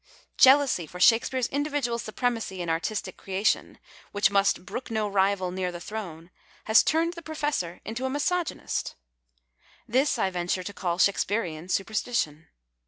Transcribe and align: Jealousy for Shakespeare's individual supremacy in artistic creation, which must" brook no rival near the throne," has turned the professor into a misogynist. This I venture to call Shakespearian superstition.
Jealousy 0.35 0.87
for 0.87 0.99
Shakespeare's 0.99 1.45
individual 1.49 1.99
supremacy 1.99 2.59
in 2.59 2.71
artistic 2.71 3.17
creation, 3.17 3.77
which 4.11 4.31
must" 4.31 4.65
brook 4.65 4.89
no 4.89 5.07
rival 5.07 5.51
near 5.51 5.71
the 5.71 5.79
throne," 5.79 6.31
has 6.63 6.81
turned 6.81 7.13
the 7.13 7.21
professor 7.21 7.81
into 7.85 8.05
a 8.07 8.09
misogynist. 8.09 8.95
This 9.87 10.17
I 10.17 10.31
venture 10.31 10.63
to 10.63 10.73
call 10.73 10.97
Shakespearian 10.97 11.69
superstition. 11.69 12.47